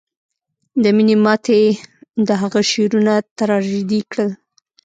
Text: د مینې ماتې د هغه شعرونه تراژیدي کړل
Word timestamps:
د 0.83 0.85
مینې 0.95 1.15
ماتې 1.23 1.61
د 2.27 2.29
هغه 2.41 2.59
شعرونه 2.71 3.13
تراژیدي 3.37 4.01
کړل 4.11 4.29